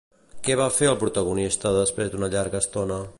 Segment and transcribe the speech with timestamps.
[0.47, 3.03] Què va fer el protagonista després d'una llarga estona?